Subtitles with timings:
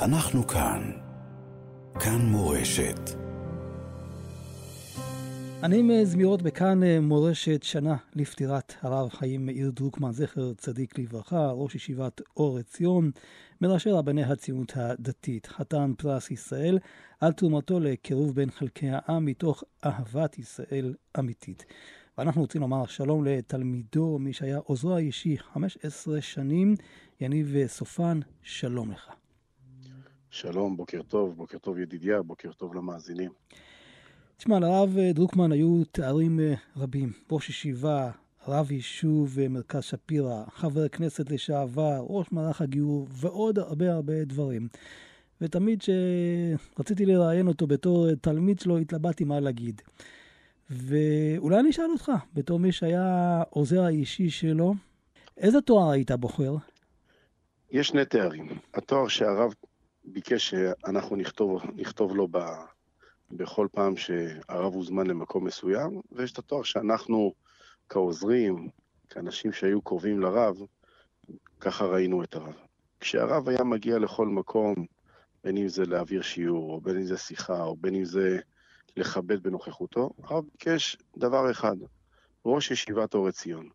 [0.00, 0.90] אנחנו כאן.
[1.94, 3.00] כאן מורשת.
[5.62, 11.50] אני עם זמירות בכאן אה, מורשת שנה לפטירת הרב חיים מאיר דרוקמן, זכר צדיק לברכה,
[11.50, 13.10] ראש ישיבת אור עציון,
[13.60, 16.78] מראשי רבני הציונות הדתית, חתן פרס ישראל,
[17.20, 21.64] על תרומתו לקירוב בין חלקי העם מתוך אהבת ישראל אמיתית.
[22.18, 26.74] ואנחנו רוצים לומר שלום לתלמידו, מי שהיה עוזרו האישי 15 שנים,
[27.20, 29.10] יניב סופן, שלום לך.
[30.30, 33.30] שלום, בוקר טוב, בוקר טוב ידידיה, בוקר טוב למאזינים.
[34.36, 37.12] תשמע, לרב דרוקמן היו תארים אה, רבים.
[37.30, 38.10] ראש ישיבה,
[38.48, 44.68] רב יישוב אה, מרכז שפירא, חבר כנסת לשעבר, ראש מערך הגיור ועוד הרבה הרבה דברים.
[45.40, 49.82] ותמיד כשרציתי לראיין אותו בתור תלמיד שלו, התלבטתי מה להגיד.
[50.70, 54.74] ואולי אני אשאל אותך, בתור מי שהיה עוזר האישי שלו,
[55.36, 56.56] איזה תואר היית בוחר?
[57.70, 58.48] יש שני תארים.
[58.74, 59.54] התואר שהרב
[60.12, 62.38] ביקש שאנחנו נכתוב, נכתוב לו ב,
[63.30, 67.32] בכל פעם שהרב הוזמן למקום מסוים, ויש את התואר שאנחנו
[67.88, 68.68] כעוזרים,
[69.10, 70.56] כאנשים שהיו קרובים לרב,
[71.60, 72.54] ככה ראינו את הרב.
[73.00, 74.74] כשהרב היה מגיע לכל מקום,
[75.44, 78.38] בין אם זה להעביר שיעור, או בין אם זה שיחה, או בין אם זה
[78.96, 81.76] לכבד בנוכחותו, הרב ביקש דבר אחד,
[82.44, 83.68] ראש ישיבת אור עציון,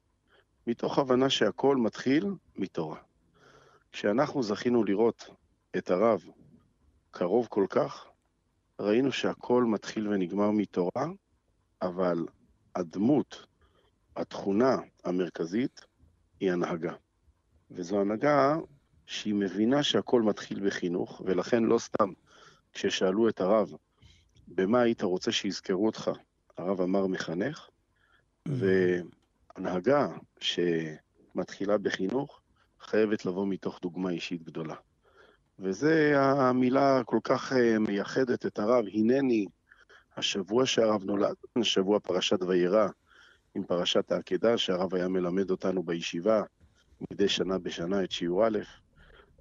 [0.68, 2.25] מתוך הבנה שהכל מתחיל
[2.56, 2.97] מתורה.
[3.92, 5.30] כשאנחנו זכינו לראות
[5.77, 6.23] את הרב
[7.11, 8.05] קרוב כל כך,
[8.79, 11.07] ראינו שהכל מתחיל ונגמר מתורה,
[11.81, 12.25] אבל
[12.75, 13.45] הדמות,
[14.16, 15.85] התכונה המרכזית,
[16.39, 16.94] היא הנהגה.
[17.71, 18.55] וזו הנהגה
[19.05, 22.13] שהיא מבינה שהכל מתחיל בחינוך, ולכן לא סתם
[22.73, 23.71] כששאלו את הרב,
[24.47, 26.11] במה היית רוצה שיזכרו אותך?
[26.57, 28.51] הרב אמר מחנך, mm-hmm.
[29.57, 30.07] והנהגה
[30.39, 32.41] שמתחילה בחינוך
[32.79, 34.75] חייבת לבוא מתוך דוגמה אישית גדולה.
[35.64, 39.45] וזה המילה כל כך אה, מייחדת את הרב, הנני,
[40.17, 42.88] השבוע שהרב נולד, שבוע פרשת וירא,
[43.56, 46.41] עם פרשת העקדה, שהרב היה מלמד אותנו בישיבה
[47.12, 48.59] מדי שנה בשנה את שיעור א',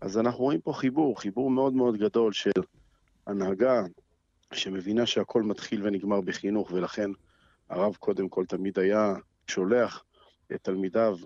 [0.01, 2.51] אז אנחנו רואים פה חיבור, חיבור מאוד מאוד גדול של
[3.27, 3.83] הנהגה
[4.53, 7.11] שמבינה שהכל מתחיל ונגמר בחינוך, ולכן
[7.69, 9.15] הרב קודם כל תמיד היה
[9.47, 10.05] שולח
[10.55, 11.19] את תלמידיו,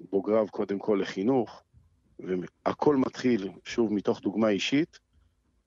[0.00, 1.62] בוגריו קודם כל לחינוך,
[2.20, 4.98] והכל מתחיל, שוב, מתוך דוגמה אישית,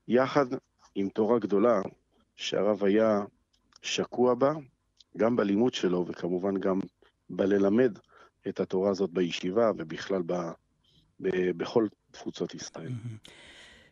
[0.08, 0.46] יחד
[0.96, 1.82] עם תורה גדולה
[2.36, 3.20] שהרב היה
[3.82, 4.54] שקוע בה,
[5.18, 6.80] גם בלימוד שלו וכמובן גם
[7.30, 7.98] בללמד
[8.48, 10.34] את התורה הזאת בישיבה ובכלל ב,
[11.20, 12.92] ב, בכל תפוצות ישראל.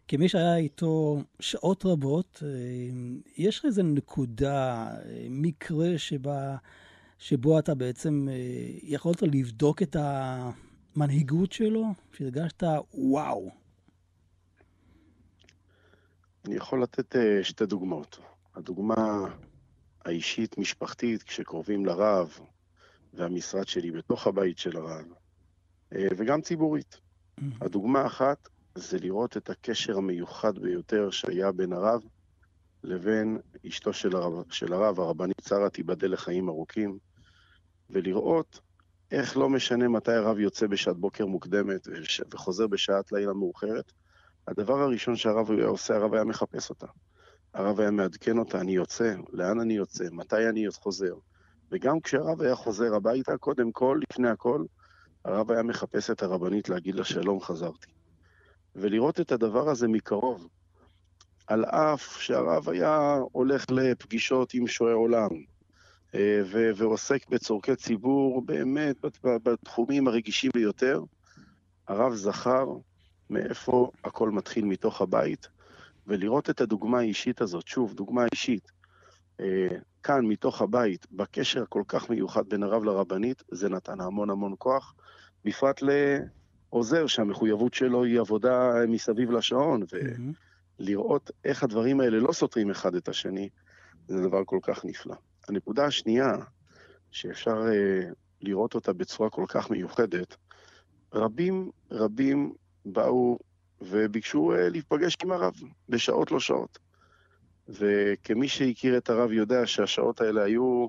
[0.08, 2.50] כמי שהיה איתו שעות רבות, אה,
[3.38, 6.56] יש לך איזה נקודה, אה, מקרה שבה,
[7.20, 8.36] שבו אתה בעצם אה,
[8.84, 9.96] יכולת לבדוק את
[10.98, 12.64] המנהיגות שלו, שהרגשת
[12.94, 13.52] וואו.
[16.46, 18.20] אני יכול לתת שתי דוגמאות.
[18.56, 19.28] הדוגמה
[20.06, 22.40] האישית-משפחתית, כשקרובים לרב,
[23.14, 25.06] והמשרד שלי בתוך הבית של הרב,
[25.92, 26.96] וגם ציבורית.
[26.96, 27.44] Mm-hmm.
[27.62, 32.02] הדוגמה האחת זה לראות את הקשר המיוחד ביותר שהיה בין הרב
[32.84, 33.38] לבין
[33.68, 36.98] אשתו של הרב, של הרב הרבנית שרה, תיבדל לחיים ארוכים,
[37.90, 38.60] ולראות
[39.12, 41.88] איך לא משנה מתי הרב יוצא בשעת בוקר מוקדמת
[42.34, 43.92] וחוזר בשעת לילה מאוחרת,
[44.48, 46.88] הדבר הראשון שהרב היה עושה, הרב היה מחפש אותה.
[47.54, 51.14] הרב היה מעדכן אותה, אני יוצא, לאן אני יוצא, מתי אני חוזר.
[51.72, 54.66] וגם כשהרב היה חוזר הביתה, קודם כל, לפני הכל,
[55.26, 57.92] הרב היה מחפש את הרבנית להגיד לה שלום, חזרתי.
[58.76, 60.48] ולראות את הדבר הזה מקרוב,
[61.48, 65.30] על אף שהרב היה הולך לפגישות עם שועי עולם,
[66.16, 71.04] ו- ועוסק בצורכי ציבור באמת בתחומים הרגישים ביותר,
[71.88, 72.66] הרב זכר
[73.30, 74.66] מאיפה הכל מתחיל?
[74.66, 75.48] מתוך הבית,
[76.08, 78.72] ולראות את הדוגמה האישית הזאת, שוב, דוגמה אישית,
[79.40, 79.68] אה,
[80.04, 84.96] כאן מתוך הבית, בקשר הכל כך מיוחד בין הרב לרבנית, זה נתן המון המון כוח,
[85.46, 85.82] בפרט
[86.70, 89.84] עוזר שהמחויבות שלו היא עבודה מסביב לשעון,
[90.80, 93.50] ולראות איך הדברים האלה לא סותרים אחד את השני,
[94.08, 95.16] זה דבר כל כך נפלא.
[95.50, 96.36] הנקודה השנייה,
[97.12, 100.36] שאפשר uh, לראות אותה בצורה כל כך מיוחדת,
[101.14, 102.54] רבים רבים
[102.86, 103.40] באו
[103.82, 105.54] וביקשו uh, להיפגש עם הרב
[105.90, 106.80] בשעות לא שעות.
[107.70, 110.88] וכמי שהכיר את הרב יודע שהשעות האלה היו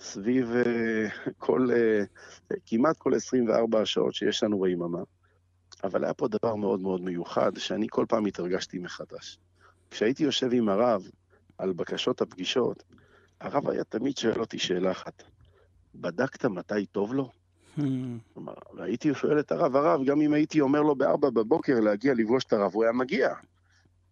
[0.00, 5.02] סביב uh, כל, uh, כמעט כל 24 השעות שיש לנו ביממה.
[5.84, 9.38] אבל היה פה דבר מאוד מאוד מיוחד, שאני כל פעם התרגשתי מחדש.
[9.90, 11.02] כשהייתי יושב עם הרב
[11.58, 12.82] על בקשות הפגישות,
[13.44, 15.22] הרב היה תמיד שואל אותי שאלה אחת,
[15.94, 17.30] בדקת מתי טוב לו?
[18.34, 22.44] כלומר, והייתי שואל את הרב, הרב, גם אם הייתי אומר לו בארבע בבוקר להגיע לפגוש
[22.44, 23.34] את הרב, הוא היה מגיע.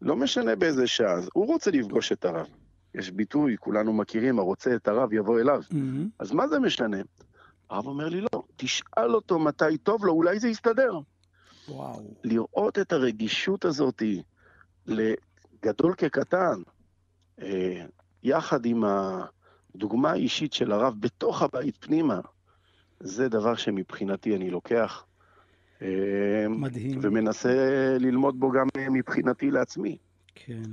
[0.02, 2.46] לא משנה באיזה שעה, הוא רוצה לפגוש את הרב.
[2.94, 5.62] יש ביטוי, כולנו מכירים, הרוצה את הרב יבוא אליו.
[5.70, 6.08] Mm-hmm.
[6.18, 6.96] אז מה זה משנה?
[7.70, 10.98] הרב אומר לי, לא, תשאל אותו מתי טוב לו, אולי זה יסתדר.
[11.68, 12.14] וואו.
[12.24, 14.02] לראות את הרגישות הזאת
[14.86, 16.62] לגדול כקטן,
[17.42, 17.84] אה,
[18.22, 18.84] יחד עם
[19.74, 22.20] הדוגמה האישית של הרב בתוך הבית פנימה,
[23.00, 25.04] זה דבר שמבחינתי אני לוקח
[25.82, 26.98] אה, מדהים.
[27.02, 29.96] ומנסה ללמוד בו גם מבחינתי לעצמי.
[30.34, 30.70] כן.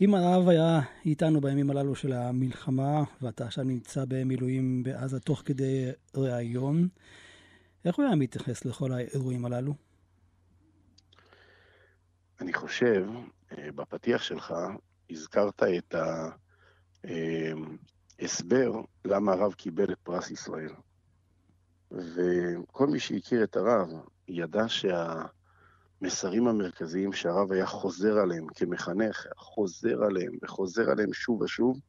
[0.00, 5.90] אם הרב היה איתנו בימים הללו של המלחמה, ואתה עכשיו נמצא במילואים בעזה תוך כדי
[6.16, 6.88] ראיון,
[7.84, 9.74] איך הוא היה מתייחס לכל האירועים הללו?
[12.40, 13.06] אני חושב,
[13.58, 14.54] אה, בפתיח שלך,
[15.10, 15.94] הזכרת את
[17.04, 18.72] ההסבר
[19.04, 20.72] למה הרב קיבל את פרס ישראל.
[21.90, 23.88] וכל מי שהכיר את הרב
[24.28, 31.80] ידע שהמסרים המרכזיים שהרב היה חוזר עליהם כמחנך, חוזר עליהם וחוזר עליהם שוב ושוב,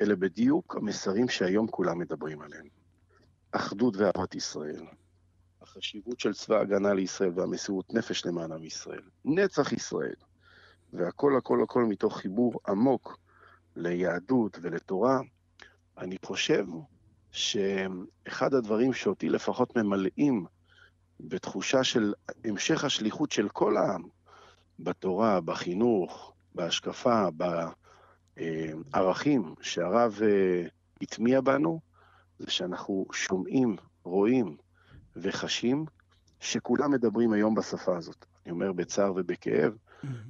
[0.00, 2.66] אלה בדיוק המסרים שהיום כולם מדברים עליהם.
[3.52, 4.86] אחדות ואהבת ישראל,
[5.62, 10.14] החשיבות של צבא ההגנה לישראל והמסירות נפש למען עם ישראל, נצח ישראל,
[10.92, 13.18] והכל הכל הכל מתוך חיבור עמוק
[13.76, 15.20] ליהדות ולתורה,
[15.98, 16.66] אני חושב
[17.30, 20.46] שאחד הדברים שאותי לפחות ממלאים
[21.20, 22.14] בתחושה של
[22.44, 24.02] המשך השליחות של כל העם,
[24.78, 27.28] בתורה, בחינוך, בהשקפה,
[28.36, 30.66] בערכים שהרב אה,
[31.02, 31.80] הטמיע בנו,
[32.38, 34.56] זה שאנחנו שומעים, רואים
[35.16, 35.84] וחשים
[36.40, 38.26] שכולם מדברים היום בשפה הזאת.
[38.44, 39.72] אני אומר בצער ובכאב,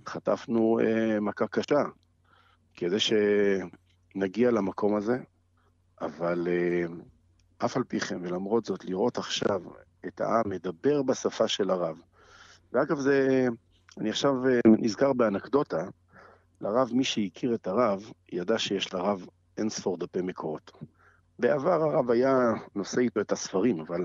[0.07, 1.83] חטפנו אה, מכה קשה
[2.75, 5.19] כדי שנגיע למקום הזה,
[6.01, 6.95] אבל אה,
[7.65, 9.63] אף על פי כן, ולמרות זאת, לראות עכשיו
[10.07, 12.01] את העם מדבר בשפה של הרב.
[12.73, 13.47] ואגב, זה,
[13.99, 15.85] אני עכשיו אה, נזכר באנקדוטה,
[16.61, 19.27] לרב, מי שהכיר את הרב, ידע שיש לרב
[19.59, 20.73] אין ספור דפי מקורות.
[21.39, 24.05] בעבר הרב היה נושא איתו את הספרים, אבל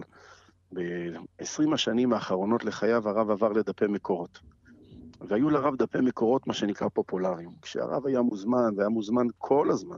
[0.74, 4.40] ב-20 השנים האחרונות לחייו הרב עבר לדפי מקורות.
[5.22, 7.50] והיו לרב דפי מקורות, מה שנקרא פופולריים.
[7.62, 9.98] כשהרב היה מוזמן, והיה מוזמן כל הזמן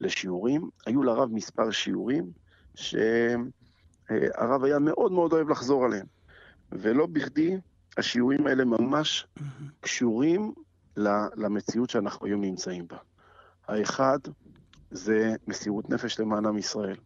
[0.00, 2.30] לשיעורים, היו לרב מספר שיעורים
[2.74, 6.06] שהרב היה מאוד מאוד אוהב לחזור עליהם.
[6.72, 7.56] ולא בכדי,
[7.96, 9.26] השיעורים האלה ממש
[9.80, 10.52] קשורים
[11.36, 12.96] למציאות שאנחנו היום נמצאים בה.
[13.68, 14.18] האחד
[14.90, 16.96] זה מסירות נפש למען עם ישראל.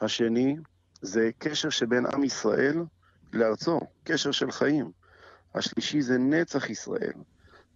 [0.00, 0.56] השני
[1.02, 2.84] זה קשר שבין עם ישראל
[3.32, 4.90] לארצו, קשר של חיים.
[5.54, 7.12] השלישי זה נצח ישראל,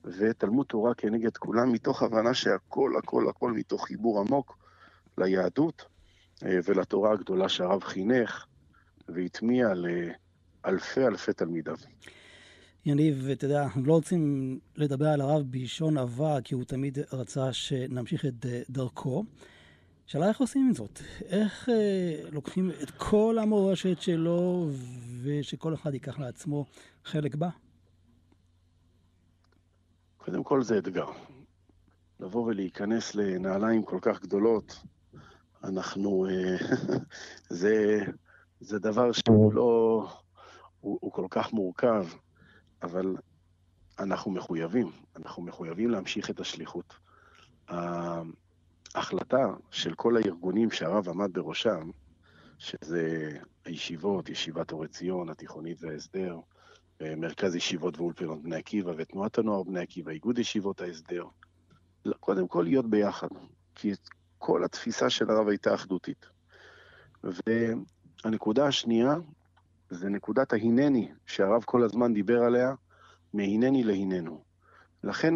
[0.04, 4.58] ותלמוד תורה כנגד כולם, מתוך הבנה שהכל, הכל, הכל מתוך חיבור עמוק
[5.18, 5.84] ליהדות
[6.44, 8.46] אה, ולתורה הגדולה שהרב חינך
[9.08, 11.76] והטמיע לאלפי אלפי תלמידיו.
[12.86, 17.52] יניב, אתה יודע, אנחנו לא רוצים לדבר על הרב בלשון עבר, כי הוא תמיד רצה
[17.52, 19.24] שנמשיך את אה, דרכו.
[20.06, 21.00] שאלה איך עושים עם זאת?
[21.28, 24.70] איך אה, לוקחים את כל המורשת שלו
[25.22, 26.66] ושכל אחד ייקח לעצמו
[27.04, 27.48] חלק בה?
[30.24, 31.06] קודם כל זה אתגר.
[32.20, 34.82] לבוא ולהיכנס לנעליים כל כך גדולות,
[35.64, 36.26] אנחנו...
[36.26, 36.56] אה,
[37.60, 38.04] זה,
[38.60, 40.08] זה דבר שהוא לא...
[40.80, 42.06] הוא, הוא כל כך מורכב,
[42.82, 43.16] אבל
[43.98, 44.90] אנחנו מחויבים.
[45.16, 46.94] אנחנו מחויבים להמשיך את השליחות.
[48.94, 51.90] ההחלטה של כל הארגונים שהרב עמד בראשם,
[52.58, 53.30] שזה
[53.64, 56.40] הישיבות, ישיבת אורי ציון, התיכונית וההסדר,
[57.16, 61.24] מרכז ישיבות ואולפנות בני עקיבא ותנועת הנוער בני עקיבא, איגוד ישיבות ההסדר.
[62.20, 63.28] קודם כל להיות ביחד,
[63.74, 63.92] כי
[64.38, 66.26] כל התפיסה של הרב הייתה אחדותית.
[67.24, 69.14] והנקודה השנייה
[69.90, 72.74] זה נקודת ההינני, שהרב כל הזמן דיבר עליה,
[73.34, 74.44] מהינני להיננו.
[75.04, 75.34] לכן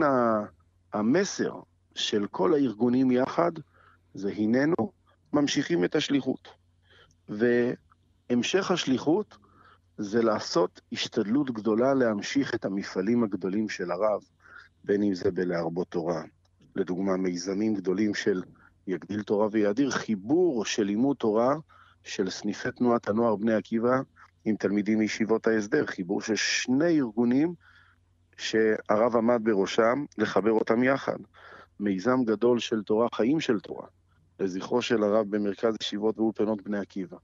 [0.93, 1.61] המסר
[1.95, 3.53] של כל הארגונים יחד
[4.15, 4.93] זה הננו
[5.33, 6.49] ממשיכים את השליחות.
[7.29, 9.37] והמשך השליחות
[9.99, 14.23] זה לעשות השתדלות גדולה להמשיך את המפעלים הגדולים של הרב,
[14.85, 16.23] בין אם זה בלהרבות תורה,
[16.77, 18.43] לדוגמה מיזמים גדולים של
[18.87, 21.55] יגדיל תורה ויאדיר, חיבור של לימוד תורה
[22.05, 24.01] של סניפי תנועת הנוער בני עקיבא
[24.45, 27.55] עם תלמידים מישיבות ההסדר, חיבור של שני ארגונים
[28.37, 31.17] שהרב עמד בראשם, לחבר אותם יחד.
[31.81, 33.87] מיזם גדול של תורה, חיים של תורה,
[34.41, 37.17] לזכרו של הרב במרכז ישיבות ואולפנות בני עקיבא.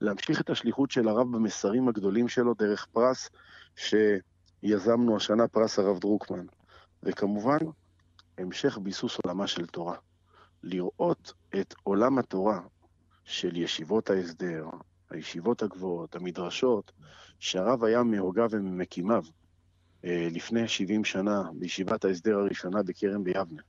[0.00, 3.30] להמשיך את השליחות של הרב במסרים הגדולים שלו דרך פרס
[3.76, 6.46] שיזמנו השנה, פרס הרב דרוקמן.
[7.02, 7.58] וכמובן,
[8.38, 9.96] המשך ביסוס עולמה של תורה.
[10.62, 12.60] לראות את עולם התורה
[13.24, 14.66] של ישיבות ההסדר,
[15.10, 16.92] הישיבות הגבוהות, המדרשות,
[17.38, 19.24] שהרב היה מהוגה וממקימיו,
[20.04, 23.62] אה, לפני 70 שנה בישיבת ההסדר הראשונה בכרם ביבנה,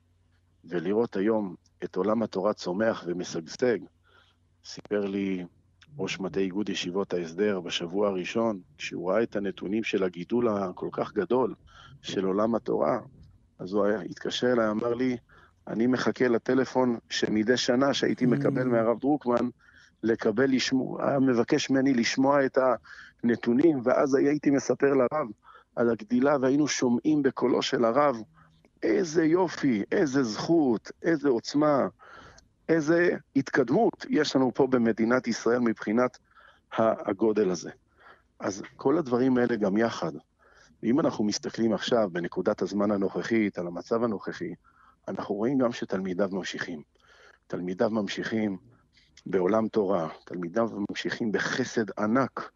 [0.66, 3.78] ולראות היום את עולם התורה צומח ומשגשג,
[4.66, 5.46] סיפר לי
[5.98, 11.14] ראש מטה איגוד ישיבות ההסדר בשבוע הראשון, כשהוא ראה את הנתונים של הגידול הכל כך
[11.14, 11.54] גדול
[12.02, 13.00] של עולם התורה,
[13.60, 15.18] אז הוא היה, התקשר אליי, אמר לי,
[15.68, 18.66] אני מחכה לטלפון שמדי שנה שהייתי מקבל mm.
[18.66, 19.50] מהרב דרוקמן,
[20.04, 22.58] לקבל, לשמוע, היה מבקש ממני לשמוע את
[23.24, 25.28] הנתונים, ואז הייתי מספר לרב
[25.76, 28.16] על הגדילה, והיינו שומעים בקולו של הרב,
[28.84, 31.88] איזה יופי, איזה זכות, איזה עוצמה,
[32.70, 36.18] איזה התקדמות יש לנו פה במדינת ישראל מבחינת
[36.78, 37.72] הגודל הזה.
[38.40, 40.12] אז כל הדברים האלה גם יחד.
[40.84, 44.54] ואם אנחנו מסתכלים עכשיו, בנקודת הזמן הנוכחית, על המצב הנוכחי,
[45.08, 46.82] אנחנו רואים גם שתלמידיו ממשיכים.
[47.48, 48.58] תלמידיו ממשיכים
[49.26, 52.52] בעולם תורה, תלמידיו ממשיכים בחסד ענק,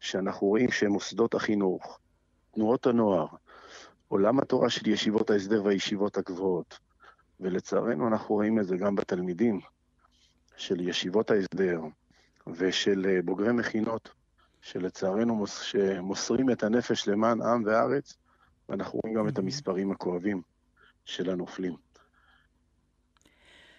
[0.00, 1.98] שאנחנו רואים שמוסדות החינוך,
[2.54, 3.26] תנועות הנוער,
[4.08, 6.78] עולם התורה של ישיבות ההסדר והישיבות הגבוהות,
[7.40, 9.60] ולצערנו אנחנו רואים את זה גם בתלמידים
[10.56, 11.80] של ישיבות ההסדר
[12.46, 14.08] ושל אה, בוגרי מכינות,
[14.60, 18.16] שלצערנו מוס, שמוסרים את הנפש למען עם וארץ,
[18.68, 20.42] ואנחנו רואים גם את המספרים הכואבים
[21.04, 21.76] של הנופלים.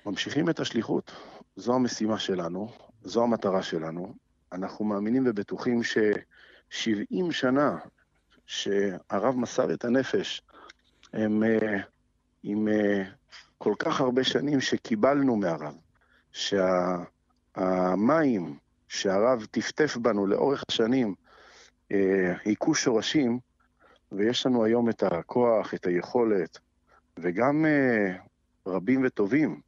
[0.06, 1.12] ממשיכים את השליחות,
[1.56, 2.72] זו המשימה שלנו,
[3.04, 4.14] זו המטרה שלנו.
[4.52, 7.78] אנחנו מאמינים ובטוחים ש-70 שנה
[8.46, 10.42] שהרב מסר את הנפש,
[11.14, 11.82] הם אה,
[12.44, 13.04] עם אה,
[13.62, 15.76] כל כך הרבה שנים שקיבלנו מהרב,
[17.52, 21.16] שהמים שהרב טפטף בנו לאורך השנים
[21.92, 23.40] אה, היכו שורשים,
[24.12, 26.58] ויש לנו היום את הכוח, את היכולת,
[27.18, 27.66] וגם
[28.68, 29.62] רבים וטובים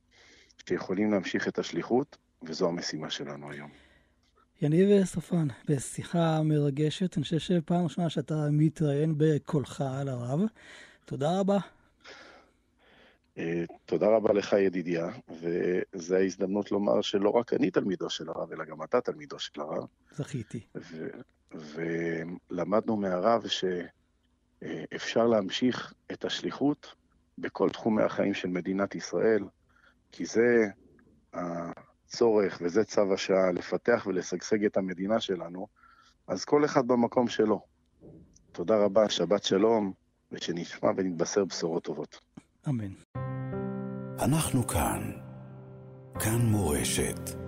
[0.70, 3.70] שיכולים להמשיך את השליחות, וזו המשימה שלנו היום.
[4.62, 10.40] יניב סופן, בשיחה מרגשת, אני חושב שפעם ראשונה שאתה מתראיין בקולך על הרב.
[11.06, 11.58] תודה רבה.
[13.38, 18.66] אה, תודה רבה לך, ידידיה, וזו ההזדמנות לומר שלא רק אני תלמידו של הרב, אלא
[18.66, 19.86] גם אתה תלמידו של הרב.
[20.12, 20.60] זכיתי.
[21.52, 23.44] ולמדנו מהרב
[24.62, 26.96] שאפשר להמשיך את השליחות
[27.38, 29.44] בכל תחומי החיים של מדינת ישראל,
[30.12, 30.66] כי זה
[31.34, 35.68] הצורך וזה צו השעה לפתח ולשגשג את המדינה שלנו,
[36.28, 37.62] אז כל אחד במקום שלו.
[38.52, 39.94] תודה רבה, שבת שלום,
[40.32, 42.20] ושנשמע ונתבשר בשורות טובות.
[42.70, 43.21] אמן.
[44.22, 45.12] אנחנו כאן.
[46.20, 47.41] כאן מורשת.